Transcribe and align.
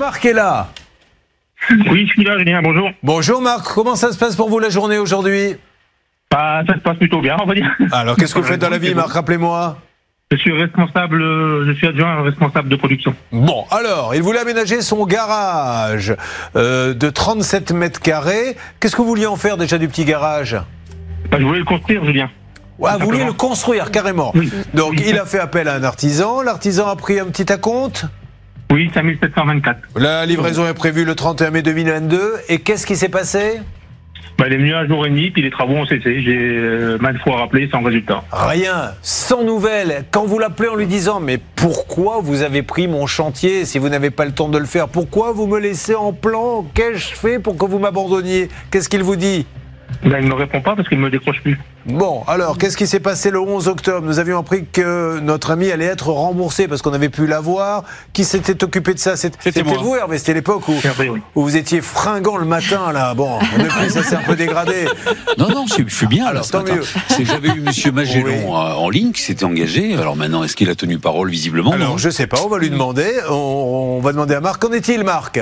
Marc 0.00 0.24
est 0.24 0.32
là. 0.32 0.68
Oui, 1.90 2.06
je 2.06 2.12
suis 2.14 2.24
là, 2.24 2.38
Julien, 2.38 2.62
bonjour. 2.62 2.90
Bonjour 3.02 3.42
Marc, 3.42 3.66
comment 3.74 3.96
ça 3.96 4.12
se 4.12 4.16
passe 4.18 4.34
pour 4.34 4.48
vous 4.48 4.58
la 4.58 4.70
journée 4.70 4.96
aujourd'hui? 4.96 5.56
Bah, 6.30 6.62
ça 6.66 6.72
se 6.72 6.78
passe 6.78 6.96
plutôt 6.96 7.20
bien, 7.20 7.36
on 7.42 7.44
va 7.44 7.54
dire. 7.54 7.70
Alors 7.92 8.16
qu'est-ce 8.16 8.32
que 8.34 8.38
vous 8.40 8.46
faites 8.46 8.62
dans 8.62 8.70
la 8.70 8.78
vie 8.78 8.94
Marc, 8.94 9.10
rappelez-moi 9.12 9.76
Je 10.32 10.38
suis 10.38 10.52
responsable, 10.52 11.18
je 11.66 11.72
suis 11.76 11.86
adjoint 11.86 12.22
responsable 12.22 12.70
de 12.70 12.76
production. 12.76 13.14
Bon, 13.30 13.66
alors, 13.70 14.14
il 14.14 14.22
voulait 14.22 14.38
aménager 14.38 14.80
son 14.80 15.04
garage 15.04 16.16
euh, 16.56 16.94
de 16.94 17.10
37 17.10 17.72
mètres 17.72 18.00
carrés. 18.00 18.56
Qu'est-ce 18.80 18.96
que 18.96 19.02
vous 19.02 19.08
vouliez 19.08 19.26
en 19.26 19.36
faire 19.36 19.58
déjà 19.58 19.76
du 19.76 19.86
petit 19.86 20.06
garage? 20.06 20.56
Bah, 21.30 21.36
je 21.38 21.44
voulais 21.44 21.58
le 21.58 21.66
construire, 21.66 22.02
Julien. 22.06 22.30
Ouais, 22.78 22.92
vous 22.98 23.04
vouliez 23.04 23.24
le 23.26 23.34
construire 23.34 23.90
carrément. 23.90 24.32
Oui. 24.34 24.50
Donc 24.72 24.92
Oui. 24.92 25.04
il 25.08 25.18
a 25.18 25.26
fait 25.26 25.40
appel 25.40 25.68
à 25.68 25.74
un 25.74 25.84
artisan. 25.84 26.40
L'artisan 26.40 26.88
a 26.88 26.96
pris 26.96 27.20
un 27.20 27.26
petit 27.26 27.52
acompte. 27.52 28.06
Oui, 28.70 28.88
5724. 28.94 29.78
La 29.96 30.24
livraison 30.26 30.66
est 30.66 30.74
prévue 30.74 31.04
le 31.04 31.16
31 31.16 31.50
mai 31.50 31.62
2022. 31.62 32.20
Et 32.48 32.60
qu'est-ce 32.60 32.86
qui 32.86 32.94
s'est 32.94 33.08
passé? 33.08 33.60
Bah, 34.38 34.46
il 34.46 34.54
est 34.54 34.58
venu 34.58 34.72
un 34.72 34.86
jour 34.86 35.04
et 35.04 35.10
demi, 35.10 35.30
puis 35.30 35.42
les 35.42 35.50
travaux 35.50 35.74
ont 35.74 35.86
cessé. 35.86 36.22
J'ai 36.22 36.38
euh, 36.38 36.96
maintes 36.98 37.18
fois 37.18 37.36
rappelé 37.36 37.68
sans 37.70 37.82
résultat. 37.82 38.22
Rien, 38.30 38.92
sans 39.02 39.44
nouvelles. 39.44 40.04
Quand 40.12 40.24
vous 40.24 40.38
l'appelez 40.38 40.68
en 40.68 40.76
lui 40.76 40.86
disant 40.86 41.20
mais 41.20 41.38
pourquoi 41.56 42.20
vous 42.22 42.42
avez 42.42 42.62
pris 42.62 42.86
mon 42.86 43.06
chantier 43.06 43.64
si 43.64 43.78
vous 43.78 43.88
n'avez 43.88 44.10
pas 44.10 44.24
le 44.24 44.32
temps 44.32 44.48
de 44.48 44.56
le 44.56 44.66
faire? 44.66 44.88
Pourquoi 44.88 45.32
vous 45.32 45.46
me 45.46 45.58
laissez 45.58 45.94
en 45.94 46.12
plan? 46.12 46.64
Qu'ai-je 46.72 47.08
fait 47.08 47.38
pour 47.38 47.58
que 47.58 47.66
vous 47.66 47.80
m'abandonniez? 47.80 48.48
Qu'est-ce 48.70 48.88
qu'il 48.88 49.02
vous 49.02 49.16
dit? 49.16 49.46
Bah, 50.04 50.20
il 50.20 50.24
ne 50.24 50.30
me 50.30 50.34
répond 50.34 50.60
pas 50.60 50.76
parce 50.76 50.88
qu'il 50.88 50.98
ne 50.98 51.04
me 51.04 51.10
décroche 51.10 51.42
plus. 51.42 51.58
Bon, 51.86 52.22
alors, 52.26 52.58
qu'est-ce 52.58 52.76
qui 52.76 52.86
s'est 52.86 53.00
passé 53.00 53.30
le 53.30 53.40
11 53.40 53.66
octobre? 53.68 54.06
Nous 54.06 54.18
avions 54.18 54.38
appris 54.38 54.66
que 54.70 55.18
notre 55.20 55.50
ami 55.50 55.70
allait 55.70 55.86
être 55.86 56.08
remboursé 56.08 56.68
parce 56.68 56.82
qu'on 56.82 56.92
avait 56.92 57.08
pu 57.08 57.26
l'avoir. 57.26 57.84
Qui 58.12 58.24
s'était 58.24 58.62
occupé 58.62 58.92
de 58.92 58.98
ça? 58.98 59.16
C'était 59.16 59.62
vous, 59.62 59.96
Hervé 59.96 60.18
C'était 60.18 60.34
l'époque 60.34 60.62
où, 60.68 60.74
vous 61.42 61.56
étiez 61.56 61.80
fringant 61.80 62.36
le 62.36 62.44
matin, 62.44 62.92
là. 62.92 63.14
Bon, 63.14 63.38
depuis, 63.58 63.90
ça 63.90 64.02
s'est 64.02 64.16
un 64.16 64.22
peu 64.22 64.36
dégradé. 64.36 64.86
Non, 65.38 65.48
non, 65.48 65.64
je, 65.66 65.82
je 65.86 65.94
suis 65.94 66.06
bien 66.06 66.24
là 66.24 66.30
Alors, 66.30 66.44
ce 66.44 66.52
tant 66.52 66.58
matin. 66.58 66.76
mieux. 66.76 66.82
C'est 67.08 67.22
que 67.22 67.28
j'avais 67.28 67.48
eu 67.48 67.60
Monsieur 67.60 67.92
Magellan 67.92 68.26
Oui. 68.26 68.44
en 68.46 68.90
ligne 68.90 69.12
qui 69.12 69.22
s'était 69.22 69.44
engagé. 69.44 69.94
Alors 69.96 70.16
maintenant, 70.16 70.44
est-ce 70.44 70.56
qu'il 70.56 70.68
a 70.68 70.74
tenu 70.74 70.98
parole 70.98 71.30
visiblement? 71.30 71.72
Alors, 71.72 71.90
non 71.92 71.96
je 71.98 72.10
sais 72.10 72.26
pas, 72.26 72.38
on 72.44 72.48
va 72.48 72.58
lui 72.58 72.68
demander. 72.70 73.10
On, 73.30 73.96
on 73.98 74.00
va 74.00 74.12
demander 74.12 74.34
à 74.34 74.40
Marc. 74.40 74.60
Qu'en 74.60 74.72
est-il, 74.72 75.02
Marc? 75.02 75.40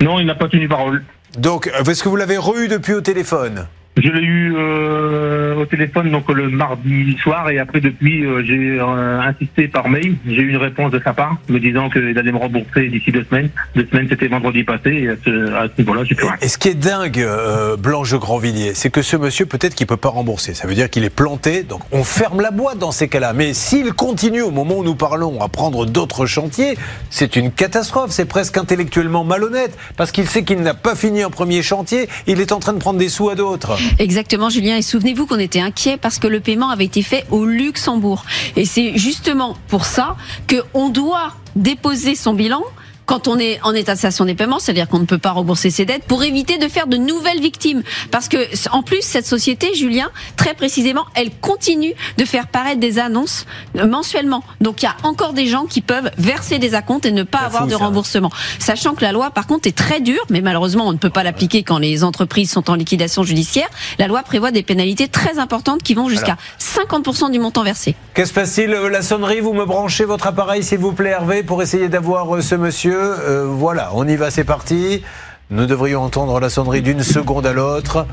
Non, 0.00 0.18
il 0.18 0.26
n'a 0.26 0.34
pas 0.34 0.48
tenu 0.48 0.66
parole. 0.66 1.04
Donc, 1.38 1.70
est-ce 1.86 2.02
que 2.02 2.08
vous 2.08 2.16
l'avez 2.16 2.38
re-eu 2.38 2.68
depuis 2.68 2.94
au 2.94 3.00
téléphone? 3.02 3.66
Je 4.00 4.10
l'ai 4.10 4.22
eu 4.22 4.54
euh, 4.56 5.56
au 5.56 5.66
téléphone 5.66 6.10
donc 6.10 6.30
le 6.30 6.48
mardi 6.48 7.16
soir 7.20 7.50
et 7.50 7.58
après 7.58 7.80
depuis 7.80 8.24
euh, 8.24 8.44
j'ai 8.44 8.78
euh, 8.78 9.20
insisté 9.20 9.66
par 9.66 9.88
mail. 9.88 10.16
J'ai 10.26 10.42
eu 10.42 10.50
une 10.50 10.56
réponse 10.56 10.92
de 10.92 11.00
sa 11.02 11.12
part 11.12 11.36
me 11.48 11.58
disant 11.58 11.90
qu'il 11.90 12.16
allait 12.16 12.32
me 12.32 12.38
rembourser 12.38 12.88
d'ici 12.88 13.10
deux 13.10 13.24
semaines. 13.24 13.50
Deux 13.74 13.86
semaines 13.90 14.06
c'était 14.08 14.28
vendredi 14.28 14.62
passé 14.62 14.90
et 14.90 15.08
à 15.10 15.14
ce, 15.24 15.52
à 15.52 15.64
ce 15.64 15.72
niveau-là 15.82 16.04
j'ai 16.04 16.14
plus. 16.14 16.28
Et 16.42 16.48
ce 16.48 16.58
qui 16.58 16.68
est 16.68 16.74
dingue, 16.74 17.18
euh, 17.18 17.76
Blanche 17.76 18.14
Grandvilliers, 18.14 18.74
c'est 18.74 18.90
que 18.90 19.02
ce 19.02 19.16
monsieur, 19.16 19.46
peut-être 19.46 19.74
qu'il 19.74 19.86
peut 19.86 19.96
pas 19.96 20.10
rembourser. 20.10 20.54
Ça 20.54 20.68
veut 20.68 20.74
dire 20.74 20.90
qu'il 20.90 21.04
est 21.04 21.10
planté, 21.10 21.64
donc 21.64 21.80
on 21.90 22.04
ferme 22.04 22.40
la 22.40 22.52
boîte 22.52 22.78
dans 22.78 22.92
ces 22.92 23.08
cas-là. 23.08 23.32
Mais 23.32 23.52
s'il 23.52 23.92
continue 23.94 24.42
au 24.42 24.50
moment 24.50 24.78
où 24.78 24.84
nous 24.84 24.94
parlons 24.94 25.40
à 25.40 25.48
prendre 25.48 25.86
d'autres 25.86 26.26
chantiers, 26.26 26.76
c'est 27.10 27.34
une 27.34 27.50
catastrophe. 27.50 28.10
C'est 28.10 28.28
presque 28.28 28.56
intellectuellement 28.56 29.24
malhonnête, 29.24 29.76
parce 29.96 30.12
qu'il 30.12 30.28
sait 30.28 30.44
qu'il 30.44 30.60
n'a 30.60 30.74
pas 30.74 30.94
fini 30.94 31.22
un 31.22 31.30
premier 31.30 31.62
chantier, 31.62 32.08
il 32.26 32.40
est 32.40 32.52
en 32.52 32.60
train 32.60 32.72
de 32.72 32.78
prendre 32.78 32.98
des 32.98 33.08
sous 33.08 33.28
à 33.28 33.34
d'autres. 33.34 33.76
Exactement, 33.98 34.50
Julien. 34.50 34.76
Et 34.76 34.82
souvenez-vous 34.82 35.26
qu'on 35.26 35.38
était 35.38 35.60
inquiet 35.60 35.96
parce 35.96 36.18
que 36.18 36.26
le 36.26 36.40
paiement 36.40 36.70
avait 36.70 36.84
été 36.84 37.02
fait 37.02 37.24
au 37.30 37.44
Luxembourg. 37.44 38.24
Et 38.56 38.64
c'est 38.64 38.96
justement 38.96 39.56
pour 39.68 39.84
ça 39.84 40.16
qu'on 40.48 40.88
doit 40.88 41.34
déposer 41.56 42.14
son 42.14 42.34
bilan 42.34 42.62
quand 43.08 43.26
on 43.26 43.38
est 43.38 43.58
en 43.62 43.72
état 43.72 43.94
de 43.94 43.96
cessation 43.98 44.26
des 44.26 44.34
paiements, 44.34 44.58
c'est-à-dire 44.58 44.86
qu'on 44.86 44.98
ne 44.98 45.06
peut 45.06 45.18
pas 45.18 45.30
rembourser 45.30 45.70
ses 45.70 45.86
dettes, 45.86 46.04
pour 46.04 46.22
éviter 46.22 46.58
de 46.58 46.68
faire 46.68 46.86
de 46.86 46.98
nouvelles 46.98 47.40
victimes. 47.40 47.82
Parce 48.10 48.28
que, 48.28 48.36
en 48.70 48.82
plus, 48.82 49.00
cette 49.00 49.26
société, 49.26 49.74
Julien, 49.74 50.10
très 50.36 50.52
précisément, 50.52 51.06
elle 51.14 51.30
continue 51.30 51.94
de 52.18 52.24
faire 52.26 52.48
paraître 52.48 52.80
des 52.80 52.98
annonces 52.98 53.46
euh, 53.76 53.86
mensuellement. 53.86 54.44
Donc, 54.60 54.82
il 54.82 54.84
y 54.84 54.88
a 54.88 54.96
encore 55.04 55.32
des 55.32 55.46
gens 55.46 55.64
qui 55.64 55.80
peuvent 55.80 56.10
verser 56.18 56.58
des 56.58 56.74
acomptes 56.74 57.06
et 57.06 57.10
ne 57.10 57.22
pas 57.22 57.38
avoir 57.38 57.66
de 57.66 57.74
remboursement. 57.74 58.30
Sachant 58.58 58.94
que 58.94 59.00
la 59.00 59.12
loi, 59.12 59.30
par 59.30 59.46
contre, 59.46 59.66
est 59.66 59.76
très 59.76 60.00
dure, 60.00 60.24
mais 60.28 60.42
malheureusement, 60.42 60.86
on 60.86 60.92
ne 60.92 60.98
peut 60.98 61.08
pas 61.08 61.22
l'appliquer 61.22 61.62
quand 61.62 61.78
les 61.78 62.04
entreprises 62.04 62.50
sont 62.50 62.70
en 62.70 62.74
liquidation 62.74 63.22
judiciaire. 63.22 63.68
La 63.98 64.06
loi 64.06 64.22
prévoit 64.22 64.50
des 64.50 64.62
pénalités 64.62 65.08
très 65.08 65.38
importantes 65.38 65.82
qui 65.82 65.94
vont 65.94 66.10
jusqu'à 66.10 66.36
50% 66.60 67.30
du 67.30 67.38
montant 67.38 67.62
versé. 67.62 67.94
Qu'est-ce 68.12 68.28
qui 68.28 68.34
se 68.34 68.40
passe-t-il? 68.40 68.70
La 68.70 69.00
sonnerie, 69.00 69.40
vous 69.40 69.54
me 69.54 69.64
branchez 69.64 70.04
votre 70.04 70.26
appareil, 70.26 70.62
s'il 70.62 70.78
vous 70.78 70.92
plaît, 70.92 71.10
Hervé, 71.10 71.42
pour 71.42 71.62
essayer 71.62 71.88
d'avoir 71.88 72.36
euh, 72.36 72.42
ce 72.42 72.54
monsieur. 72.54 72.97
Euh, 72.98 73.46
voilà, 73.48 73.90
on 73.94 74.06
y 74.06 74.16
va, 74.16 74.30
c'est 74.30 74.44
parti. 74.44 75.02
Nous 75.50 75.66
devrions 75.66 76.02
entendre 76.02 76.38
la 76.40 76.50
sonnerie 76.50 76.82
d'une 76.82 77.02
seconde 77.02 77.46
à 77.46 77.52
l'autre. 77.52 78.06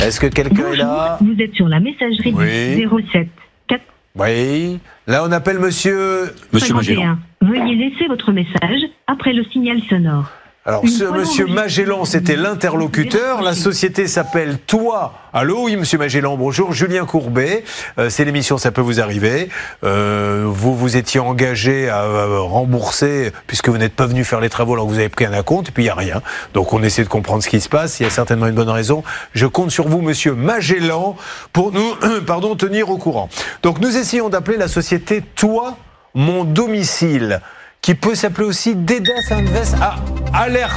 Est-ce 0.00 0.20
que 0.20 0.26
quelqu'un 0.26 0.72
est 0.72 0.76
là 0.76 1.18
vous 1.20 1.34
êtes 1.40 1.54
sur 1.54 1.68
la 1.68 1.80
messagerie 1.80 2.34
Oui. 2.36 2.76
du 2.76 2.88
07 3.12 3.28
4 3.68 3.80
Oui. 4.16 4.78
Là, 5.06 5.24
on 5.26 5.32
appelle 5.32 5.58
monsieur. 5.58 6.34
Monsieur 6.52 6.74
Magellan. 6.74 7.16
51. 7.40 7.48
Veuillez 7.48 7.76
laisser 7.76 8.06
votre 8.08 8.32
message 8.32 8.80
après 9.06 9.32
le 9.32 9.44
signal 9.44 9.80
sonore. 9.88 10.30
Alors, 10.66 10.82
ce 10.88 11.04
monsieur. 11.04 11.46
Magellan, 11.46 12.06
c'était 12.06 12.36
l'interlocuteur. 12.36 13.42
La 13.42 13.54
société 13.54 14.08
s'appelle 14.08 14.58
Toi. 14.58 15.12
Allô, 15.34 15.64
oui, 15.64 15.76
monsieur 15.76 15.98
Magellan, 15.98 16.38
bonjour. 16.38 16.72
Julien 16.72 17.04
Courbet. 17.04 17.64
Euh, 17.98 18.08
c'est 18.08 18.24
l'émission 18.24 18.56
Ça 18.56 18.72
peut 18.72 18.80
vous 18.80 18.98
arriver. 18.98 19.50
Euh, 19.84 20.44
vous 20.46 20.74
vous 20.74 20.96
étiez 20.96 21.20
engagé 21.20 21.90
à 21.90 22.04
euh, 22.04 22.40
rembourser, 22.40 23.30
puisque 23.46 23.68
vous 23.68 23.76
n'êtes 23.76 23.92
pas 23.92 24.06
venu 24.06 24.24
faire 24.24 24.40
les 24.40 24.48
travaux 24.48 24.72
alors 24.72 24.86
que 24.86 24.92
vous 24.92 24.98
avez 24.98 25.10
pris 25.10 25.26
un 25.26 25.34
acompte, 25.34 25.68
et 25.68 25.70
puis 25.70 25.82
il 25.82 25.86
n'y 25.86 25.90
a 25.90 25.94
rien. 25.94 26.22
Donc, 26.54 26.72
on 26.72 26.82
essaie 26.82 27.04
de 27.04 27.10
comprendre 27.10 27.42
ce 27.42 27.50
qui 27.50 27.60
se 27.60 27.68
passe. 27.68 28.00
Il 28.00 28.04
y 28.04 28.06
a 28.06 28.10
certainement 28.10 28.46
une 28.46 28.54
bonne 28.54 28.70
raison. 28.70 29.04
Je 29.34 29.44
compte 29.44 29.70
sur 29.70 29.86
vous, 29.86 30.00
monsieur 30.00 30.32
Magellan, 30.32 31.14
pour 31.52 31.72
nous, 31.72 31.94
pardon, 32.26 32.56
tenir 32.56 32.88
au 32.88 32.96
courant. 32.96 33.28
Donc, 33.62 33.80
nous 33.80 33.98
essayons 33.98 34.30
d'appeler 34.30 34.56
la 34.56 34.68
société 34.68 35.20
Toi, 35.20 35.76
mon 36.14 36.44
domicile 36.44 37.42
qui 37.84 37.94
peut 37.94 38.14
s'appeler 38.14 38.46
aussi 38.46 38.74
Dedas 38.74 39.30
Invest. 39.30 39.76
Ah, 39.78 39.96
alerte 40.32 40.72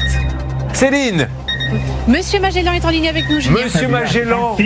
Céline 0.74 1.30
Monsieur 2.06 2.42
Magellan 2.42 2.74
est 2.74 2.84
en 2.84 2.90
ligne 2.90 3.08
avec 3.08 3.30
nous, 3.30 3.40
Julien. 3.40 3.64
Monsieur 3.64 3.88
Magellan 3.88 4.58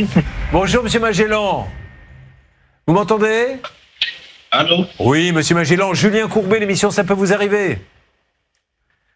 Bonjour, 0.52 0.82
monsieur 0.84 1.00
Magellan 1.00 1.70
Vous 2.88 2.96
m'entendez? 2.96 3.58
Allô? 4.50 4.86
Oui, 4.98 5.32
monsieur 5.32 5.54
Magellan. 5.54 5.94
Julien 5.94 6.28
Courbet, 6.28 6.60
l'émission 6.60 6.90
Ça 6.90 7.04
peut 7.04 7.14
vous 7.14 7.32
arriver 7.32 7.78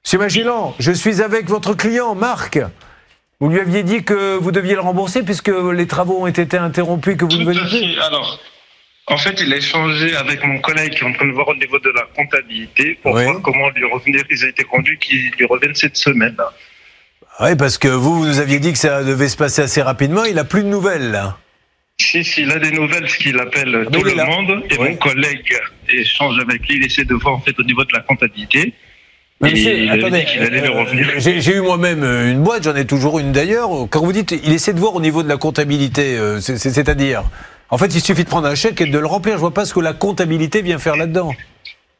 Monsieur 0.04 0.20
Magellan, 0.20 0.76
je 0.78 0.92
suis 0.92 1.20
avec 1.24 1.50
votre 1.50 1.74
client, 1.74 2.14
Marc. 2.14 2.60
Vous 3.40 3.50
lui 3.50 3.60
aviez 3.60 3.82
dit 3.82 4.04
que 4.04 4.36
vous 4.38 4.52
deviez 4.52 4.76
le 4.76 4.82
rembourser 4.82 5.24
puisque 5.24 5.52
les 5.74 5.88
travaux 5.88 6.22
ont 6.22 6.28
été 6.28 6.56
interrompus 6.60 7.16
et 7.16 7.18
que 7.18 7.26
vous 7.26 7.32
ne 7.38 7.50
à 7.50 7.54
plus. 7.54 7.70
fait. 7.70 8.00
Alors, 8.02 8.40
en 9.08 9.18
fait, 9.18 9.40
il 9.42 9.54
a 9.54 9.58
échangé 9.58 10.16
avec 10.16 10.44
mon 10.44 10.60
collègue 10.60 10.94
qui 10.96 11.04
est 11.04 11.08
en 11.08 11.14
train 11.14 11.28
de 11.28 11.32
voir 11.34 11.48
au 11.50 11.56
niveau 11.56 11.78
de 11.80 11.90
la 11.96 12.04
comptabilité 12.16 12.98
pour 13.04 13.14
Oui. 13.14 13.24
voir 13.24 13.42
comment 13.42 13.70
lui 13.70 13.86
revenir. 13.86 14.24
Ils 14.32 14.46
ont 14.46 14.48
été 14.50 14.64
conduits 14.64 14.98
qui 15.00 15.16
lui 15.38 15.46
reviennent 15.46 15.76
cette 15.76 15.96
semaine. 15.98 16.36
Oui, 17.40 17.56
parce 17.56 17.78
que 17.78 17.88
vous, 17.88 18.20
vous 18.20 18.26
nous 18.26 18.40
aviez 18.40 18.60
dit 18.60 18.72
que 18.72 18.80
ça 18.80 19.04
devait 19.04 19.28
se 19.30 19.38
passer 19.38 19.62
assez 19.62 19.82
rapidement. 19.82 20.24
Il 20.26 20.36
n'a 20.36 20.44
plus 20.46 20.64
de 20.64 20.68
nouvelles, 20.70 21.12
là. 21.12 21.38
Si, 22.02 22.24
si, 22.24 22.42
il 22.42 22.52
a 22.52 22.60
des 22.60 22.72
nouvelles, 22.72 23.08
ce 23.08 23.18
qu'il 23.18 23.40
appelle 23.40 23.86
Ah, 23.88 23.92
tout 23.92 24.04
le 24.04 24.14
là. 24.16 24.26
monde, 24.26 24.64
et 24.70 24.78
Oui. 24.80 24.90
mon 24.90 24.96
collègue 24.96 25.54
échange 25.88 26.40
avec 26.40 26.68
lui, 26.68 26.78
il 26.78 26.86
essaie 26.86 27.06
de 27.06 27.14
voir 27.14 27.36
en 27.36 27.40
fait 27.42 27.58
au 27.60 27.64
niveau 27.64 27.84
de 27.84 27.94
la 27.94 28.00
comptabilité. 28.02 28.74
Euh. 29.44 29.50
J'ai 31.18 31.56
eu 31.56 31.62
moi-même 31.62 32.04
euh, 32.04 32.32
une 32.32 32.42
boîte, 32.42 32.64
j'en 32.64 32.76
ai 32.76 32.86
toujours 32.86 33.20
une 33.20 33.32
d'ailleurs. 33.34 33.70
Quand 33.90 34.02
vous 34.04 34.14
dites, 34.14 34.32
il 34.32 34.52
essaie 34.54 34.74
de 34.74 34.80
voir 34.80 34.96
au 34.96 35.02
niveau 35.02 35.24
de 35.24 35.30
la 35.30 35.38
comptabilité, 35.38 36.18
euh, 36.18 36.40
c'est- 36.40 36.58
c'est- 36.58 36.72
c'est-à-dire, 36.72 37.24
en 37.70 37.78
fait, 37.78 37.88
il 37.96 38.02
suffit 38.02 38.24
de 38.24 38.30
prendre 38.30 38.48
un 38.48 38.56
chèque 38.56 38.82
et 38.82 38.86
de 38.86 38.98
le 39.00 39.08
remplir. 39.08 39.36
Je 39.36 39.40
vois 39.40 39.54
pas 39.54 39.66
ce 39.66 39.74
que 39.74 39.80
la 39.80 39.94
comptabilité 39.94 40.62
vient 40.62 40.78
faire 40.80 40.96
là-dedans. 40.96 41.34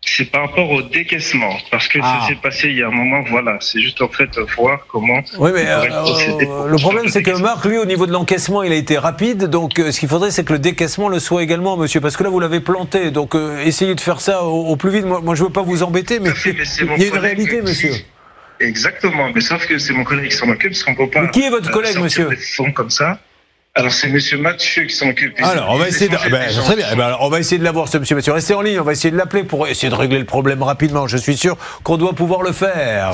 C'est 0.08 0.26
par 0.26 0.42
rapport 0.42 0.70
au 0.70 0.84
décaissement, 0.84 1.58
parce 1.72 1.88
que 1.88 1.98
Ah. 2.00 2.20
ça 2.22 2.28
s'est 2.28 2.36
passé 2.36 2.68
il 2.70 2.78
y 2.78 2.84
a 2.84 2.88
un 2.88 2.92
moment, 2.92 3.24
voilà. 3.28 3.58
C'est 3.60 3.82
juste 3.82 4.00
en 4.04 4.08
fait 4.08 4.30
voir 4.56 4.86
comment. 4.88 5.20
Oui, 5.40 5.50
mais 5.52 5.66
euh, 5.68 6.68
le 6.68 6.78
problème, 6.78 7.08
c'est 7.08 7.24
que. 7.24 7.32
Marc, 7.32 7.66
lui, 7.66 7.80
au 7.80 7.86
niveau 7.86 8.06
de 8.06 8.12
l'encaissement, 8.12 8.62
il 8.62 8.72
a 8.72 8.76
été 8.76 9.00
rapide. 9.00 9.46
Donc, 9.46 9.80
euh, 9.80 9.92
ce 9.92 10.00
qu'il 10.00 10.08
faudrait, 10.08 10.30
c'est 10.30 10.44
que 10.44 10.54
le 10.54 10.60
décaissement 10.60 11.10
le 11.10 11.18
soit 11.20 11.42
également, 11.42 11.76
monsieur, 11.76 12.02
parce 12.02 12.18
que 12.18 12.24
là, 12.24 12.30
vous 12.30 12.40
l'avez 12.40 12.60
planté. 12.60 13.10
Donc, 13.10 13.34
euh, 13.34 13.64
essayez 13.66 13.96
de 13.96 14.00
faire 14.00 14.22
ça 14.22 14.44
au, 14.44 14.68
au 14.68 14.76
plus 14.76 14.92
vite. 14.92 15.06
Moi, 15.06 15.22
moi, 15.24 15.34
je 15.34 15.44
veux 15.44 15.50
pas 15.50 15.64
vous 15.64 15.82
embêter, 15.82 16.20
mais 16.20 16.30
fait, 16.30 16.54
mais 16.54 16.64
il 16.98 17.02
y 17.02 17.06
a 17.06 17.08
une 17.08 17.18
réalité, 17.18 17.64
monsieur. 17.64 17.94
Exactement, 18.60 19.32
mais 19.34 19.42
sauf 19.42 19.66
que 19.68 19.78
c'est 19.80 19.94
mon 19.94 20.04
collègue 20.04 20.30
qui 20.30 20.38
s'en 20.38 20.48
occupe, 20.50 20.72
parce 20.72 20.84
qu'on 20.84 20.96
peut 20.96 21.10
pas. 21.10 21.22
Mais 21.24 21.30
qui 21.32 21.42
est 21.42 21.50
votre 21.50 21.72
collègue, 21.72 21.98
monsieur 21.98 22.30
comme 22.76 22.90
ça. 22.92 23.20
Alors 23.78 23.92
c'est 23.92 24.08
Monsieur 24.08 24.38
Mathieu 24.38 24.86
qui 24.86 24.96
s'en 24.96 25.10
occupe. 25.10 25.36
Alors, 25.44 25.70
on 25.72 25.78
va 25.78 25.90
essayer 25.90 26.08
de, 26.10 26.16
ben, 26.32 26.50
très 26.50 26.76
bien. 26.78 26.86
Eh 26.94 26.96
ben, 26.96 27.04
alors, 27.08 27.22
on 27.24 27.30
va 27.30 27.40
essayer 27.42 27.58
de 27.58 27.64
l'avoir, 27.66 27.90
ce 27.90 27.98
monsieur. 27.98 28.16
Monsieur, 28.16 28.32
restez 28.32 28.54
en 28.54 28.62
ligne. 28.62 28.80
On 28.80 28.84
va 28.86 28.94
essayer 28.94 29.12
de 29.12 29.18
l'appeler 29.18 29.44
pour 29.44 29.68
essayer 29.68 29.90
de 29.90 29.96
régler 29.96 30.18
le 30.18 30.24
problème 30.24 30.64
rapidement. 30.64 31.08
Je 31.08 31.18
suis 31.18 31.36
sûr 31.36 31.58
qu'on 31.84 31.98
doit 31.98 32.14
pouvoir 32.14 32.42
le 32.42 32.54
faire. 32.54 33.12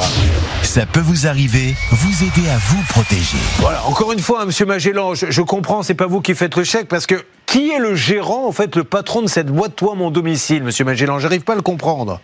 Ça 0.62 0.86
peut 0.86 1.00
vous 1.00 1.26
arriver, 1.26 1.74
vous 1.90 2.24
aider 2.24 2.48
à 2.48 2.58
vous 2.60 2.84
protéger. 2.90 3.38
Voilà. 3.58 3.84
Encore 3.88 4.12
une 4.12 4.20
fois, 4.20 4.42
hein, 4.44 4.46
monsieur 4.46 4.68
Magellan, 4.68 5.16
je, 5.16 5.32
je 5.32 5.42
comprends, 5.42 5.82
c'est 5.82 5.96
pas 5.96 6.06
vous 6.06 6.22
qui 6.22 6.36
faites 6.36 6.56
le 6.56 6.64
chèque 6.64 6.88
parce 6.88 7.08
que 7.08 7.16
qui 7.48 7.72
est 7.72 7.80
le 7.80 7.96
gérant, 7.96 8.46
en 8.48 8.52
fait, 8.52 8.76
le 8.76 8.84
patron 8.84 9.24
de 9.24 9.28
cette 9.28 9.48
boîte, 9.48 9.76
toi, 9.76 9.96
mon 9.96 10.12
domicile, 10.12 10.62
monsieur 10.64 10.86
Magellan? 10.86 11.18
J'arrive 11.18 11.42
pas 11.42 11.54
à 11.54 11.56
le 11.56 11.64
comprendre. 11.64 12.22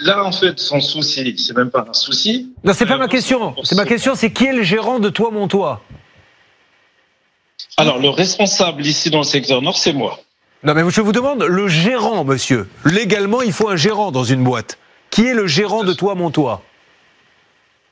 là, 0.00 0.24
en 0.24 0.32
fait, 0.32 0.58
son 0.58 0.80
souci, 0.80 1.36
c'est 1.38 1.56
même 1.56 1.70
pas 1.70 1.86
un 1.88 1.92
souci. 1.92 2.52
Non, 2.64 2.72
c'est 2.74 2.84
pas 2.84 2.94
Euh, 2.94 2.98
ma 2.98 3.06
question. 3.08 3.54
C'est 3.62 3.76
ma 3.76 3.84
question, 3.86 4.16
c'est 4.16 4.32
qui 4.32 4.46
est 4.46 4.52
le 4.52 4.64
gérant 4.64 4.98
de 4.98 5.08
Toi 5.08 5.30
Mon 5.32 5.46
Toit 5.46 5.82
Alors, 7.76 7.98
le 7.98 8.08
responsable 8.08 8.84
ici 8.86 9.10
dans 9.10 9.18
le 9.18 9.24
secteur 9.24 9.62
nord, 9.62 9.76
c'est 9.76 9.92
moi. 9.92 10.20
Non, 10.62 10.74
mais 10.74 10.82
je 10.90 11.00
vous 11.00 11.12
demande 11.12 11.42
le 11.42 11.68
gérant, 11.68 12.24
monsieur. 12.24 12.68
Légalement, 12.84 13.42
il 13.42 13.52
faut 13.52 13.68
un 13.68 13.76
gérant 13.76 14.10
dans 14.12 14.24
une 14.24 14.42
boîte. 14.42 14.78
Qui 15.10 15.26
est 15.26 15.34
le 15.34 15.46
gérant 15.46 15.84
de 15.84 15.92
Toi 15.92 16.14
Mon 16.14 16.30
Toit 16.30 16.62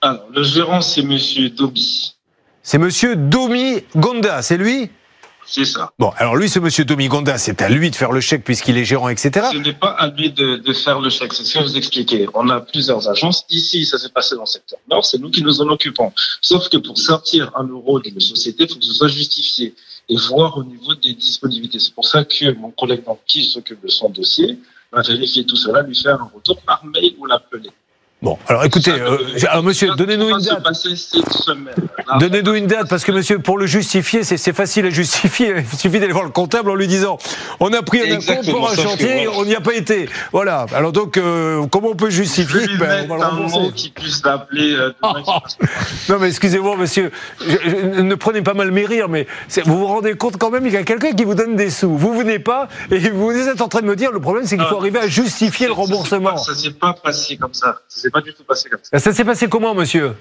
Alors, 0.01 0.23
le 0.35 0.43
gérant, 0.43 0.81
c'est 0.81 1.03
monsieur 1.03 1.51
Dobi. 1.51 2.15
C'est 2.63 2.79
monsieur 2.79 3.17
Domi 3.17 3.83
Gonda, 3.97 4.41
c'est 4.43 4.57
lui? 4.57 4.91
C'est 5.45 5.65
ça. 5.65 5.93
Bon, 5.99 6.13
alors 6.17 6.37
lui, 6.37 6.49
ce 6.49 6.59
monsieur 6.59 6.85
Domi 6.85 7.09
Gonda, 7.09 7.37
c'est 7.37 7.63
à 7.63 7.69
lui 7.69 7.91
de 7.91 7.97
faire 7.97 8.13
le 8.13 8.21
chèque 8.21 8.45
puisqu'il 8.45 8.79
est 8.79 8.85
gérant, 8.85 9.09
etc. 9.09 9.47
Ce 9.53 9.59
n'est 9.59 9.73
pas 9.73 9.91
à 9.91 10.09
lui 10.09 10.31
de, 10.31 10.57
de 10.57 10.73
faire 10.73 11.01
le 11.01 11.11
chèque, 11.11 11.33
c'est 11.33 11.45
ce 11.45 11.55
que 11.55 11.61
je 11.61 11.65
vous 11.65 11.77
expliquais. 11.77 12.27
On 12.35 12.49
a 12.49 12.61
plusieurs 12.61 13.09
agences. 13.09 13.45
Ici, 13.51 13.85
ça 13.85 13.99
s'est 13.99 14.09
passé 14.09 14.35
dans 14.35 14.43
le 14.43 14.47
secteur 14.47 14.79
nord, 14.89 15.05
c'est 15.05 15.19
nous 15.19 15.31
qui 15.31 15.43
nous 15.43 15.61
en 15.61 15.69
occupons. 15.69 16.13
Sauf 16.41 16.69
que 16.69 16.77
pour 16.77 16.97
sortir 16.99 17.51
un 17.57 17.65
euro 17.65 18.01
d'une 18.01 18.21
société, 18.21 18.65
il 18.65 18.69
faut 18.71 18.79
que 18.79 18.85
ce 18.85 18.95
soit 18.95 19.09
justifié 19.09 19.75
et 20.09 20.17
voir 20.17 20.57
au 20.59 20.65
niveau 20.65 20.95
des 20.95 21.15
disponibilités. 21.15 21.79
C'est 21.79 21.95
pour 21.95 22.07
ça 22.07 22.25
que 22.25 22.53
mon 22.53 22.71
collègue 22.71 23.03
qui 23.27 23.45
s'occupe 23.45 23.83
de 23.83 23.89
son 23.89 24.11
dossier 24.11 24.59
va 24.93 25.03
vérifier 25.03 25.45
tout 25.45 25.57
cela, 25.57 25.83
lui 25.83 25.97
faire 25.97 26.21
un 26.21 26.31
retour 26.35 26.61
par 26.63 26.85
mail 26.85 27.15
ou 27.19 27.27
l'appeler. 27.27 27.71
Bon, 28.23 28.39
alors 28.47 28.65
écoutez, 28.65 28.93
euh, 28.93 29.19
alors 29.49 29.65
monsieur, 29.65 29.91
donnez-nous 29.97 30.29
une 30.29 30.39
date. 30.39 30.63
Là, 30.65 32.19
Donnez-nous 32.21 32.55
une 32.55 32.67
date, 32.69 32.89
parce 32.89 33.05
que 33.05 33.11
monsieur, 33.11 33.41
pour 33.41 33.59
le 33.59 33.67
justifier, 33.67 34.23
c'est 34.23 34.53
facile 34.53 34.87
à 34.87 34.91
justifier. 34.91 35.55
Il 35.73 35.79
suffit 35.79 35.99
d'aller 35.99 36.13
voir 36.13 36.23
le 36.25 36.31
comptable 36.31 36.71
en 36.71 36.77
lui 36.77 36.87
disant 36.87 37.19
on 37.59 37.73
a 37.73 37.83
pris 37.83 38.01
un 38.13 38.21
compte 38.21 38.49
pour 38.49 38.71
un 38.71 38.77
chantier, 38.77 39.25
voilà. 39.27 39.39
on 39.41 39.45
n'y 39.45 39.57
a 39.57 39.61
pas 39.61 39.75
été. 39.75 40.09
Voilà. 40.33 40.67
Alors 40.73 40.93
donc, 40.93 41.17
euh, 41.17 41.67
comment 41.67 41.89
on 41.91 41.95
peut 41.97 42.11
justifier? 42.11 42.65
lui 42.65 42.77
Ben, 42.79 42.87
On 42.87 42.89
va 42.89 42.97
mettre 43.01 43.15
le 43.17 43.23
un 43.23 43.29
rembourser. 43.29 43.59
mot 43.61 43.71
qui 43.75 43.91
puisse 43.91 44.25
l'appeler 44.25 44.73
euh, 44.73 44.93
pas. 45.01 45.15
Non, 46.09 46.19
mais 46.21 46.29
excusez-moi, 46.29 46.77
monsieur, 46.77 47.11
je- 47.45 47.57
je- 47.71 48.01
ne 48.03 48.15
prenez 48.15 48.43
pas 48.43 48.55
mal 48.55 48.71
mes 48.71 48.87
rires, 48.87 49.09
mais 49.09 49.27
vous 49.65 49.79
vous 49.79 49.87
rendez 49.87 50.15
compte 50.15 50.37
quand 50.37 50.51
même 50.51 50.63
qu'il 50.63 50.75
y 50.75 50.77
a 50.77 50.85
quelqu'un 50.85 51.11
qui 51.13 51.25
vous 51.25 51.35
donne 51.35 51.57
des 51.57 51.71
sous. 51.71 51.97
Vous 51.97 52.15
venez 52.17 52.39
pas, 52.39 52.69
et 52.93 52.99
vous 53.11 53.33
êtes 53.33 53.61
en 53.63 53.69
train 53.69 53.81
de 53.81 53.87
me 53.87 53.97
dire 53.97 54.13
le 54.13 54.21
problème, 54.21 54.47
c'est 54.47 54.57
qu'il 54.57 54.67
faut 54.67 54.77
Ah, 54.77 54.81
arriver 54.81 55.01
à 55.01 55.09
justifier 55.09 55.67
le 55.67 55.73
remboursement. 55.73 56.37
Ça 56.37 56.55
s'est 56.55 56.71
pas 56.71 56.93
passé 56.93 57.37
comme 57.37 57.55
ça. 57.55 57.79
Ça 58.13 58.21
s'est 58.21 58.25
pas 58.25 58.31
du 58.31 58.35
tout 58.35 58.45
passé 58.45 58.69
comme 58.69 58.81
ça. 58.83 58.99
Ça 58.99 59.13
s'est 59.13 59.25
passé 59.25 59.49
comment, 59.49 59.75
monsieur? 59.75 60.15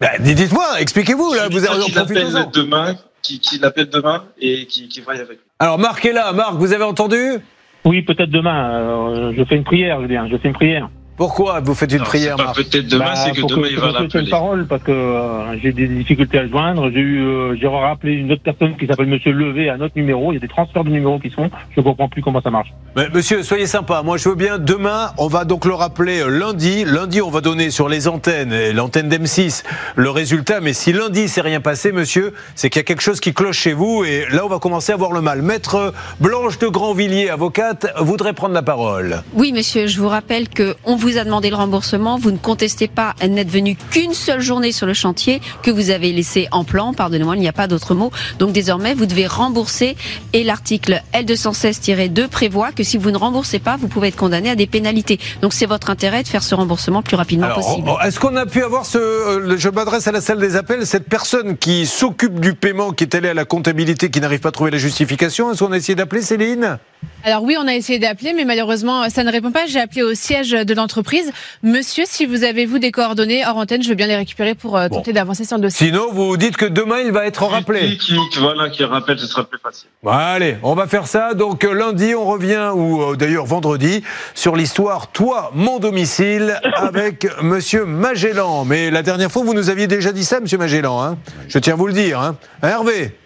Ben, 0.00 0.10
Dites-moi, 0.20 0.80
expliquez-vous, 0.80 1.32
là, 1.34 1.48
vous 1.48 1.64
avez 1.64 1.92
profitez-en. 1.92 2.50
demain, 2.50 2.96
qui, 3.22 3.38
qui 3.40 3.58
l'appelle 3.58 3.88
demain 3.88 4.24
et 4.38 4.66
qui, 4.66 4.88
qui 4.88 5.00
va 5.00 5.12
avec 5.12 5.28
lui. 5.30 5.38
Alors, 5.58 5.78
Marc 5.78 6.04
est 6.04 6.12
là. 6.12 6.32
Marc, 6.32 6.54
vous 6.54 6.72
avez 6.72 6.84
entendu? 6.84 7.38
Oui, 7.84 8.02
peut-être 8.02 8.30
demain. 8.30 8.74
euh, 8.80 9.32
je 9.36 9.44
fais 9.44 9.56
une 9.56 9.64
prière, 9.64 10.00
Julien. 10.00 10.28
Je 10.30 10.36
fais 10.36 10.48
une 10.48 10.54
prière. 10.54 10.90
Pourquoi 11.16 11.60
vous 11.60 11.74
faites 11.74 11.92
une 11.92 11.98
Non, 11.98 12.04
prière, 12.04 12.36
peut-être 12.36 12.88
demain, 12.88 13.04
Bah, 13.04 13.14
c'est 13.16 13.30
que 13.32 13.46
demain 13.46 13.68
il 13.70 13.78
va 13.78 13.92
l'appeler. 13.92 14.28
parole 14.30 14.66
parce 14.66 14.82
que 14.82 14.90
euh, 14.90 15.56
j'ai 15.62 15.72
des 15.72 15.86
difficultés 15.86 16.38
à 16.38 16.42
le 16.42 16.48
joindre. 16.50 16.90
J'ai 16.92 16.98
eu, 17.00 17.20
euh, 17.24 17.56
j'ai 17.60 17.68
rappelé 17.68 18.14
une 18.14 18.32
autre 18.32 18.42
personne 18.42 18.76
qui 18.76 18.86
s'appelle 18.86 19.06
Monsieur 19.06 19.30
Levé 19.32 19.68
à 19.68 19.76
notre 19.76 19.96
numéro. 19.96 20.32
Il 20.32 20.34
y 20.34 20.38
a 20.38 20.40
des 20.40 20.48
transferts 20.48 20.82
de 20.82 20.90
numéros 20.90 21.20
qui 21.20 21.30
se 21.30 21.34
font. 21.36 21.50
Je 21.76 21.80
comprends 21.80 22.08
plus 22.08 22.20
comment 22.22 22.42
ça 22.42 22.50
marche. 22.50 22.72
Mais, 22.96 23.08
Monsieur, 23.14 23.42
soyez 23.44 23.66
sympa. 23.66 24.02
Moi, 24.02 24.16
je 24.16 24.28
veux 24.28 24.34
bien. 24.34 24.58
Demain, 24.58 25.12
on 25.18 25.28
va 25.28 25.44
donc 25.44 25.66
le 25.66 25.74
rappeler 25.74 26.20
euh, 26.20 26.28
lundi. 26.28 26.84
Lundi, 26.84 27.22
on 27.22 27.30
va 27.30 27.40
donner 27.40 27.70
sur 27.70 27.88
les 27.88 28.08
antennes, 28.08 28.52
et 28.52 28.72
l'antenne 28.72 29.08
d'M6, 29.08 29.62
le 29.94 30.10
résultat. 30.10 30.60
Mais 30.60 30.72
si 30.72 30.92
lundi, 30.92 31.28
c'est 31.28 31.40
rien 31.42 31.60
passé, 31.60 31.92
monsieur, 31.92 32.34
c'est 32.56 32.70
qu'il 32.70 32.80
y 32.80 32.84
a 32.84 32.84
quelque 32.84 33.02
chose 33.02 33.20
qui 33.20 33.32
cloche 33.32 33.58
chez 33.58 33.72
vous. 33.72 34.04
Et 34.04 34.24
là, 34.32 34.44
on 34.44 34.48
va 34.48 34.58
commencer 34.58 34.92
à 34.92 34.96
voir 34.96 35.12
le 35.12 35.20
mal. 35.20 35.42
Maître 35.42 35.92
Blanche 36.18 36.58
de 36.58 36.66
Grandvilliers, 36.66 37.30
avocate, 37.30 37.86
voudrait 38.00 38.32
prendre 38.32 38.54
la 38.54 38.62
parole. 38.62 39.22
Oui, 39.34 39.52
monsieur, 39.52 39.86
je 39.86 40.00
vous 40.00 40.08
rappelle 40.08 40.48
que 40.48 40.74
on 40.84 40.96
vous 41.04 41.18
a 41.18 41.24
demandé 41.24 41.50
le 41.50 41.56
remboursement. 41.56 42.18
Vous 42.18 42.30
ne 42.30 42.36
contestez 42.38 42.88
pas, 42.88 43.14
elle 43.20 43.32
n'êtes 43.32 43.50
venu 43.50 43.76
qu'une 43.90 44.14
seule 44.14 44.40
journée 44.40 44.72
sur 44.72 44.86
le 44.86 44.94
chantier 44.94 45.40
que 45.62 45.70
vous 45.70 45.90
avez 45.90 46.12
laissé 46.12 46.48
en 46.50 46.64
plan. 46.64 46.92
Pardonnez-moi, 46.94 47.36
il 47.36 47.40
n'y 47.40 47.48
a 47.48 47.52
pas 47.52 47.66
d'autre 47.66 47.94
mot. 47.94 48.10
Donc 48.38 48.52
désormais, 48.52 48.94
vous 48.94 49.06
devez 49.06 49.26
rembourser. 49.26 49.96
Et 50.32 50.44
l'article 50.44 51.02
L216-2 51.12 52.28
prévoit 52.28 52.72
que 52.72 52.82
si 52.82 52.96
vous 52.96 53.10
ne 53.10 53.16
remboursez 53.18 53.58
pas, 53.58 53.76
vous 53.76 53.88
pouvez 53.88 54.08
être 54.08 54.16
condamné 54.16 54.50
à 54.50 54.56
des 54.56 54.66
pénalités. 54.66 55.18
Donc 55.42 55.52
c'est 55.52 55.66
votre 55.66 55.90
intérêt 55.90 56.22
de 56.22 56.28
faire 56.28 56.42
ce 56.42 56.54
remboursement 56.54 56.98
le 56.98 57.04
plus 57.04 57.16
rapidement 57.16 57.46
Alors, 57.46 57.58
possible. 57.58 57.88
on- 57.88 58.00
est-ce 58.00 58.18
qu'on 58.18 58.36
a 58.36 58.46
pu 58.46 58.62
avoir 58.62 58.86
ce. 58.86 58.98
euh, 58.98 59.56
Je 59.58 59.68
m'adresse 59.68 60.06
à 60.08 60.12
la 60.12 60.20
salle 60.20 60.38
des 60.38 60.56
appels, 60.56 60.86
cette 60.86 61.08
personne 61.08 61.56
qui 61.56 61.86
s'occupe 61.86 62.40
du 62.40 62.54
paiement, 62.54 62.92
qui 62.92 63.04
est 63.04 63.14
allée 63.14 63.28
à 63.28 63.34
la 63.34 63.44
comptabilité, 63.44 64.10
qui 64.10 64.20
n'arrive 64.20 64.40
pas 64.40 64.48
à 64.48 64.52
trouver 64.52 64.70
la 64.70 64.78
justification. 64.78 65.52
Est-ce 65.52 65.62
qu'on 65.64 65.72
a 65.72 65.76
essayé 65.76 65.94
d'appeler 65.94 66.22
Céline? 66.22 66.78
Alors 67.24 67.42
oui, 67.42 67.56
on 67.58 67.66
a 67.66 67.74
essayé 67.74 67.98
d'appeler, 67.98 68.32
mais 68.34 68.44
malheureusement, 68.44 69.08
ça 69.08 69.24
ne 69.24 69.30
répond 69.32 69.50
pas. 69.50 69.66
J'ai 69.66 69.80
appelé 69.80 70.02
au 70.02 70.14
siège 70.14 70.50
de 70.50 70.74
l'entreprise. 70.74 71.32
Monsieur, 71.62 72.04
si 72.06 72.26
vous 72.26 72.44
avez 72.44 72.66
vous 72.66 72.78
des 72.78 72.90
coordonnées 72.92 73.44
hors 73.46 73.56
antenne, 73.56 73.82
je 73.82 73.88
veux 73.88 73.94
bien 73.94 74.06
les 74.06 74.16
récupérer 74.16 74.54
pour 74.54 74.76
euh, 74.76 74.88
Bon. 74.88 74.96
tenter 74.96 75.12
d'avancer 75.12 75.44
sur 75.44 75.56
le 75.56 75.62
dossier. 75.62 75.86
Sinon, 75.86 76.08
vous 76.12 76.36
dites 76.36 76.56
que 76.56 76.66
demain, 76.66 76.98
il 77.04 77.12
va 77.12 77.26
être 77.26 77.44
rappelé. 77.44 77.96
Qui, 77.96 78.18
qui, 78.30 78.38
voilà, 78.40 78.68
qui 78.68 78.84
rappelle, 78.84 79.18
ce 79.18 79.26
sera 79.26 79.44
plus 79.44 79.58
facile. 79.58 79.88
Bon, 80.02 80.10
Allez, 80.10 80.56
on 80.62 80.74
va 80.74 80.86
faire 80.86 81.06
ça. 81.06 81.34
Donc 81.34 81.64
euh, 81.64 81.72
lundi, 81.72 82.14
on 82.14 82.24
revient, 82.26 82.70
ou 82.74 83.02
euh, 83.02 83.16
d'ailleurs 83.16 83.46
vendredi, 83.46 84.02
sur 84.34 84.54
l'histoire 84.56 85.08
Toi, 85.08 85.50
mon 85.54 85.78
domicile, 85.78 86.60
avec 86.76 87.26
Monsieur 87.42 87.84
Magellan. 87.86 88.64
Mais 88.64 88.90
la 88.90 89.02
dernière 89.02 89.30
fois, 89.32 89.42
vous 89.44 89.54
nous 89.54 89.70
aviez 89.70 89.86
déjà 89.86 90.12
dit 90.12 90.24
ça, 90.24 90.40
Monsieur 90.40 90.58
Magellan. 90.58 91.02
Hein? 91.02 91.16
Je 91.48 91.58
tiens 91.58 91.72
à 91.72 91.76
vous 91.76 91.86
le 91.86 91.92
dire. 91.94 92.20
Hein 92.20 92.36
Hein, 92.62 92.68
Hervé? 92.68 93.16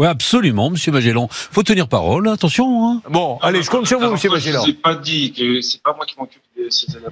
Oui, 0.00 0.06
absolument, 0.06 0.70
Monsieur 0.70 0.92
Magellan. 0.92 1.28
Faut 1.30 1.62
tenir 1.62 1.86
parole, 1.86 2.26
attention. 2.28 2.88
Hein. 2.88 3.02
Bon, 3.10 3.36
allez, 3.42 3.62
je 3.62 3.68
compte 3.68 3.86
sur 3.86 4.00
vous, 4.00 4.10
Monsieur 4.10 4.30
Magellan. 4.30 4.60
Je 4.62 4.70
vous 4.70 4.70
ai 4.70 4.80
pas 4.80 4.94
dit 4.94 5.30
que 5.30 5.60
c'est 5.60 5.82
pas 5.82 5.92
moi 5.94 6.06
qui 6.06 6.14
m'occupe 6.18 6.40
de 6.56 6.70
ces 6.70 6.90
éléments. 6.96 7.10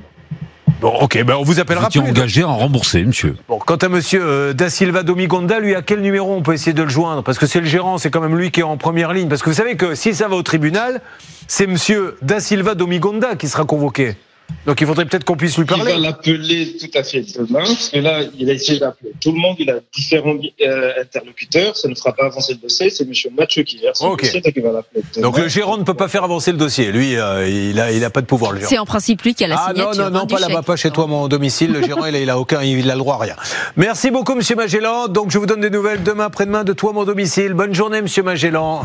Bon, 0.81 0.95
ok, 1.03 1.23
ben 1.23 1.35
on 1.35 1.43
vous 1.43 1.53
Vous 1.53 1.61
appellera 1.61 1.89
étiez 1.89 2.01
plus. 2.01 2.09
engagé 2.11 2.43
à 2.45 2.49
en 2.49 2.57
rembourser, 2.57 3.05
Monsieur. 3.05 3.37
Bon, 3.47 3.59
quant 3.59 3.77
à 3.77 3.89
Monsieur 3.91 4.23
euh, 4.25 4.53
Da 4.55 4.71
Silva 4.71 5.03
Domigonda, 5.03 5.61
lui, 5.61 5.75
à 5.75 5.83
quel 5.83 6.01
numéro 6.01 6.33
on 6.35 6.41
peut 6.41 6.55
essayer 6.55 6.73
de 6.73 6.83
le 6.83 6.89
joindre? 6.89 7.23
Parce 7.23 7.37
que 7.37 7.45
c'est 7.47 7.61
le 7.61 7.67
gérant, 7.67 7.99
c'est 7.99 8.09
quand 8.11 8.23
même 8.23 8.39
lui 8.39 8.51
qui 8.51 8.61
est 8.61 8.63
en 8.63 8.79
première 8.79 9.13
ligne. 9.13 9.29
Parce 9.29 9.43
que 9.43 9.51
vous 9.51 9.57
savez 9.57 9.77
que 9.77 9.95
si 9.95 10.15
ça 10.15 10.27
va 10.29 10.37
au 10.37 10.43
tribunal, 10.43 11.03
c'est 11.47 11.67
Monsieur 11.67 12.17
Da 12.23 12.41
Silva 12.41 12.75
Domigonda 12.75 13.37
qui 13.37 13.49
sera 13.49 13.67
convoqué. 13.67 14.17
Donc 14.67 14.81
il 14.81 14.87
faudrait 14.87 15.07
peut-être 15.07 15.25
qu'on 15.25 15.37
puisse 15.37 15.57
lui 15.57 15.65
Il 15.65 15.71
va 15.71 15.77
parler. 15.77 15.99
l'appeler 15.99 16.77
tout 16.79 16.99
à 16.99 17.03
fait 17.03 17.23
demain, 17.23 17.61
parce 17.65 17.89
que 17.89 17.99
là, 17.99 18.21
il 18.39 18.51
a 18.51 18.53
essayé 18.53 18.79
d'appeler 18.79 19.13
tout 19.21 19.33
le 19.33 19.39
monde, 19.39 19.57
il 19.59 19.71
a 19.71 19.77
différents 19.95 20.35
euh, 20.61 20.93
interlocuteurs, 21.01 21.77
ça 21.77 21.89
ne 21.89 21.95
fera 21.95 22.13
pas 22.13 22.27
avancer 22.27 22.53
le 22.53 22.59
dossier, 22.59 22.91
c'est 22.91 23.05
M. 23.05 23.13
Mathieu 23.37 23.63
qui 23.63 23.79
gère 23.79 23.97
ce 23.97 24.05
Ok. 24.05 24.23
dossier, 24.23 24.41
donc 24.43 24.53
il 24.55 24.63
va 24.63 24.73
l'appeler 24.73 25.03
demain. 25.15 25.27
Donc 25.27 25.39
le 25.39 25.49
gérant 25.49 25.79
ne 25.79 25.85
peut 25.85 25.95
pas 25.95 26.09
faire 26.09 26.25
avancer 26.25 26.53
le 26.53 26.59
dossier. 26.59 26.93
Lui, 26.93 27.17
euh, 27.17 27.49
il 27.49 27.81
a, 27.81 27.93
il 27.93 28.05
a 28.05 28.11
pas 28.11 28.21
de 28.21 28.27
pouvoir. 28.27 28.53
Le 28.53 28.59
gérant. 28.59 28.69
C'est 28.71 28.79
en 28.79 28.85
principe 28.85 29.23
lui 29.23 29.35
qui 29.35 29.45
a 29.45 29.49
la 29.49 29.57
Ah 29.59 29.73
non, 29.73 29.93
signature. 29.93 30.11
non, 30.11 30.21
non, 30.21 30.27
pas 30.27 30.39
là-bas, 30.39 30.63
pas 30.63 30.77
chez 30.77 30.91
toi, 30.91 31.07
mon 31.07 31.29
domicile. 31.29 31.73
Le 31.73 31.83
gérant, 31.83 32.05
il 32.07 32.15
a, 32.15 32.21
il 32.21 32.29
a 32.31 32.39
aucun, 32.39 32.63
il 32.63 32.91
a 32.91 32.95
le 32.95 32.99
droit 32.99 33.15
à 33.17 33.19
rien. 33.23 33.37
Merci 33.77 34.11
beaucoup, 34.11 34.35
Monsieur 34.35 34.57
Magellan. 34.57 35.09
Donc, 35.09 35.31
je 35.31 35.39
vous 35.39 35.47
donne 35.47 35.61
des 35.61 35.71
nouvelles 35.71 36.03
demain, 36.03 36.25
après-demain, 36.27 36.65
de 36.65 36.73
toi, 36.75 36.93
mon 36.93 37.05
domicile. 37.05 37.55
Bonne 37.55 37.75
journée, 37.75 38.03
Monsieur 38.03 38.23
Magellan. 38.23 38.83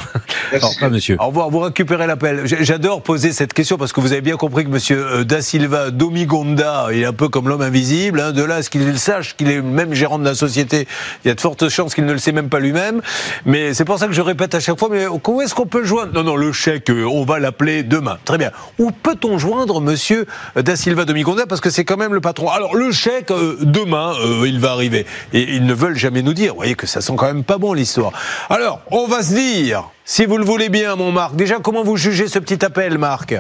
Merci. 0.52 0.66
Au 0.66 0.70
revoir, 0.70 0.92
Monsieur. 0.92 1.18
Au 1.20 1.26
revoir, 1.28 1.50
vous 1.50 1.60
récupérez 1.60 2.08
l'appel. 2.08 2.44
J'adore 2.46 3.02
poser 3.02 3.32
cette 3.34 3.54
question 3.54 3.78
parce 3.78 3.92
que 3.92 4.00
vous 4.00 4.12
avez 4.14 4.22
bien 4.22 4.38
compris 4.38 4.64
que 4.64 4.70
Monsieur 4.70 5.06
euh, 5.06 5.24
Da 5.24 5.42
Silva 5.54 5.92
Domigonda, 5.92 6.88
il 6.92 7.04
est 7.04 7.06
un 7.06 7.14
peu 7.14 7.30
comme 7.30 7.48
l'homme 7.48 7.62
invisible. 7.62 8.20
hein. 8.20 8.32
De 8.32 8.42
là 8.42 8.56
à 8.56 8.64
ce 8.64 8.72
qu'il 8.72 8.98
sache 8.98 9.38
qu'il 9.38 9.52
est 9.52 9.62
même 9.62 9.94
gérant 9.94 10.18
de 10.18 10.26
la 10.26 10.34
société, 10.34 10.88
il 11.24 11.28
y 11.28 11.32
a 11.32 11.36
de 11.36 11.40
fortes 11.42 11.70
chances 11.70 11.94
qu'il 11.94 12.06
ne 12.08 12.12
le 12.14 12.18
sait 12.18 12.32
même 12.32 12.50
pas 12.50 12.60
lui-même. 12.60 13.04
Mais 13.46 13.76
c'est 13.76 13.86
pour 13.86 14.00
ça 14.00 14.08
que 14.08 14.14
je 14.14 14.22
répète 14.22 14.56
à 14.56 14.60
chaque 14.60 14.80
fois, 14.80 14.90
mais 14.92 15.06
où 15.06 15.42
est-ce 15.44 15.54
qu'on 15.54 15.68
peut 15.68 15.82
le 15.82 15.86
joindre 15.86 16.12
Non, 16.12 16.24
non, 16.24 16.36
le 16.36 16.52
chèque, 16.52 16.90
euh, 16.90 17.06
on 17.06 17.24
va 17.24 17.38
l'appeler 17.38 17.84
demain. 17.84 18.18
Très 18.26 18.40
bien. 18.40 18.50
Où 18.80 18.90
peut-on 18.90 19.38
joindre 19.38 19.80
Monsieur 19.80 20.26
Da 20.56 20.76
Silva 20.76 21.06
Domigonda 21.06 21.46
Parce 21.46 21.62
que 21.62 21.70
c'est 21.70 21.86
quand 21.86 21.98
même 21.98 22.16
le 22.16 22.22
patron. 22.22 22.50
Alors, 22.50 22.74
le 22.76 22.92
chèque, 22.92 23.30
euh, 23.30 23.56
demain, 23.62 24.14
euh, 24.26 24.48
il 24.48 24.60
va 24.60 24.72
arriver. 24.72 25.06
Et 25.34 25.44
ils 25.54 25.68
ne 25.68 25.76
veulent 25.76 26.00
jamais 26.00 26.24
nous 26.24 26.34
dire. 26.34 26.54
Vous 26.54 26.58
voyez 26.62 26.74
que 26.74 26.88
ça 26.88 27.00
sent 27.00 27.14
quand 27.16 27.28
même 27.28 27.44
pas 27.44 27.60
bon, 27.60 27.74
l'histoire. 27.74 28.12
Alors, 28.50 28.82
on 28.90 29.06
va 29.06 29.22
se 29.22 29.36
dire, 29.36 29.84
si 30.04 30.26
vous 30.26 30.40
le 30.40 30.46
voulez 30.46 30.70
bien, 30.70 30.96
mon 30.96 31.12
Marc, 31.12 31.36
déjà, 31.36 31.60
comment 31.60 31.84
vous 31.84 31.96
jugez 31.96 32.28
ce 32.28 32.40
petit 32.40 32.66
appel, 32.66 32.98
Marc? 32.98 33.36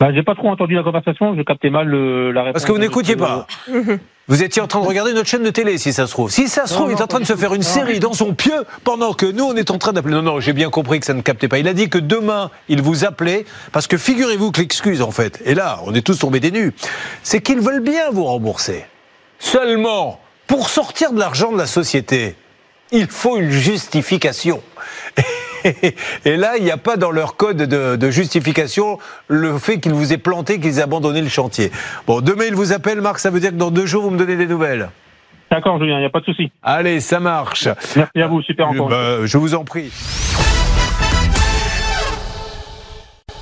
Bah, 0.00 0.08
j'ai 0.14 0.22
pas 0.22 0.34
trop 0.34 0.48
entendu 0.50 0.74
la 0.74 0.82
conversation. 0.82 1.34
Je 1.36 1.42
captais 1.42 1.70
mal 1.70 1.88
le- 1.88 2.30
la 2.30 2.42
réponse. 2.42 2.52
Parce 2.54 2.64
que 2.66 2.72
vous 2.72 2.78
n'écoutiez 2.78 3.16
pas. 3.16 3.46
Vous 4.28 4.42
étiez 4.42 4.60
en 4.60 4.66
train 4.66 4.80
de 4.82 4.86
regarder 4.86 5.14
notre 5.14 5.28
chaîne 5.28 5.42
de 5.42 5.48
télé, 5.50 5.78
si 5.78 5.92
ça 5.94 6.06
se 6.06 6.12
trouve. 6.12 6.30
Si 6.30 6.48
ça 6.48 6.66
se 6.66 6.74
Non, 6.74 6.80
trouve, 6.80 6.92
il 6.92 6.98
est 6.98 7.02
en 7.02 7.06
train 7.06 7.18
de 7.18 7.24
se 7.24 7.34
faire 7.34 7.54
une 7.54 7.62
série 7.62 7.98
dans 7.98 8.12
son 8.12 8.34
pieu 8.34 8.64
pendant 8.84 9.14
que 9.14 9.24
nous, 9.24 9.44
on 9.44 9.54
est 9.56 9.70
en 9.70 9.78
train 9.78 9.94
d'appeler. 9.94 10.14
Non, 10.14 10.22
non, 10.22 10.38
j'ai 10.40 10.52
bien 10.52 10.68
compris 10.68 11.00
que 11.00 11.06
ça 11.06 11.14
ne 11.14 11.22
captait 11.22 11.48
pas. 11.48 11.58
Il 11.58 11.66
a 11.66 11.72
dit 11.72 11.88
que 11.88 11.96
demain, 11.98 12.50
il 12.68 12.82
vous 12.82 13.06
appelait, 13.06 13.46
parce 13.72 13.86
que 13.86 13.96
figurez-vous 13.96 14.52
que 14.52 14.60
l'excuse, 14.60 15.00
en 15.00 15.10
fait, 15.12 15.40
et 15.46 15.54
là, 15.54 15.80
on 15.86 15.94
est 15.94 16.02
tous 16.06 16.18
tombés 16.18 16.40
des 16.40 16.50
nues, 16.50 16.74
c'est 17.22 17.40
qu'ils 17.40 17.60
veulent 17.60 17.80
bien 17.80 18.10
vous 18.12 18.24
rembourser. 18.24 18.84
Seulement, 19.38 20.20
pour 20.46 20.68
sortir 20.68 21.12
de 21.12 21.18
l'argent 21.18 21.50
de 21.50 21.56
la 21.58 21.66
société, 21.66 22.34
il 22.92 23.06
faut 23.06 23.38
une 23.38 23.50
justification. 23.50 24.62
Et 26.24 26.36
là, 26.36 26.56
il 26.56 26.64
n'y 26.64 26.70
a 26.70 26.76
pas 26.76 26.96
dans 26.96 27.10
leur 27.10 27.36
code 27.36 27.56
de, 27.56 27.96
de 27.96 28.10
justification 28.10 28.98
le 29.28 29.58
fait 29.58 29.78
qu'ils 29.80 29.92
vous 29.92 30.12
aient 30.12 30.18
planté, 30.18 30.60
qu'ils 30.60 30.78
aient 30.78 30.82
abandonné 30.82 31.20
le 31.20 31.28
chantier. 31.28 31.70
Bon, 32.06 32.20
demain, 32.20 32.44
il 32.48 32.54
vous 32.54 32.72
appelle, 32.72 33.00
Marc, 33.00 33.18
ça 33.18 33.30
veut 33.30 33.40
dire 33.40 33.50
que 33.50 33.56
dans 33.56 33.70
deux 33.70 33.86
jours, 33.86 34.02
vous 34.02 34.10
me 34.10 34.18
donnez 34.18 34.36
des 34.36 34.46
nouvelles. 34.46 34.90
D'accord, 35.50 35.78
Julien, 35.78 35.96
il 35.96 36.00
n'y 36.00 36.06
a 36.06 36.10
pas 36.10 36.20
de 36.20 36.26
souci. 36.26 36.52
Allez, 36.62 37.00
ça 37.00 37.20
marche. 37.20 37.68
Merci 37.96 38.20
à 38.20 38.26
vous, 38.26 38.42
super 38.42 38.68
encore. 38.68 38.88
Bah, 38.88 39.24
je 39.24 39.38
vous 39.38 39.54
en 39.54 39.64
prie. 39.64 39.90